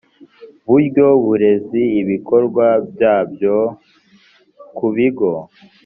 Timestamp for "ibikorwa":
2.01-2.65